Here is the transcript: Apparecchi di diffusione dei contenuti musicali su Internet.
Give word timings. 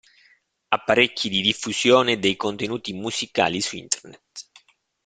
Apparecchi 0.71 1.29
di 1.29 1.41
diffusione 1.43 2.17
dei 2.17 2.35
contenuti 2.35 2.91
musicali 2.93 3.61
su 3.61 3.75
Internet. 3.75 4.49